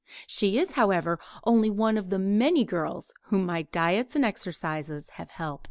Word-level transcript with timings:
She 0.25 0.57
is, 0.57 0.71
however, 0.71 1.19
only 1.43 1.69
one 1.69 1.95
of 1.95 2.11
many 2.11 2.65
girls 2.65 3.13
whom 3.25 3.45
my 3.45 3.61
diets 3.61 4.15
and 4.15 4.25
exercises 4.25 5.11
have 5.11 5.29
helped. 5.29 5.59